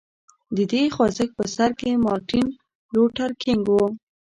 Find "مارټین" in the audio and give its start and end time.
2.05-2.45